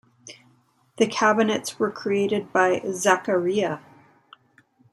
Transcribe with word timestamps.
The 0.97 1.05
cabinets 1.05 1.77
were 1.77 1.91
created 1.91 2.51
by 2.51 2.79
Zaccaria. 2.79 3.81